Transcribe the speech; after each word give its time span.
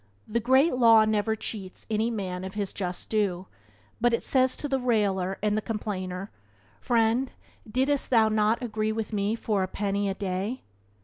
The 0.27 0.39
Great 0.39 0.77
Law 0.77 1.05
never 1.05 1.35
cheats 1.35 1.85
any 1.87 2.09
man 2.09 2.43
of 2.43 2.55
his 2.55 2.73
just 2.73 3.07
due, 3.07 3.45
but 4.01 4.13
it 4.15 4.23
says 4.23 4.55
to 4.55 4.67
the 4.67 4.79
railer 4.79 5.37
and 5.43 5.55
the 5.55 5.61
complainer, 5.61 6.31
"Friend 6.79 7.31
didst 7.71 8.09
thou 8.09 8.27
not 8.27 8.63
agree 8.63 8.91
with 8.91 9.13
me 9.13 9.35
for 9.35 9.61
a 9.61 9.67
penny 9.67 10.09
a 10.09 10.15
day?" 10.15 10.63